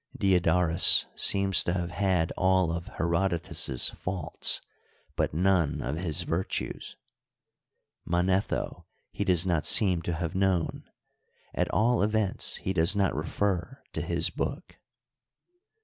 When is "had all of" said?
1.91-2.87